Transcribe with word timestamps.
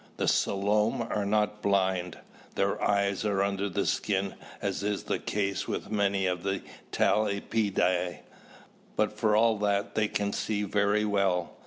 The 0.17 0.25
Selom 0.27 1.01
are 1.11 1.27
not 1.27 1.61
blind. 1.61 2.17
Their 2.55 2.83
eyes 2.83 3.23
are 3.23 3.43
under 3.43 3.69
the 3.69 3.85
skin 3.85 4.33
as 4.59 4.81
is 4.81 5.03
the 5.03 5.19
case 5.19 5.67
with 5.67 5.91
many 5.91 6.25
of 6.25 6.41
the 6.41 6.63
talpidae, 6.91 8.21
but 8.95 9.13
for 9.15 9.35
all 9.35 9.59
that 9.59 9.93
they 9.93 10.07
can 10.07 10.33
see 10.33 10.63
very 10.63 11.05
well. 11.05 11.55